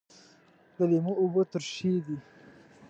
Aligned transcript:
د 0.75 0.77
لیمو 0.91 1.13
اوبه 1.21 1.43
ترشی 1.51 1.93
وي 2.05 2.17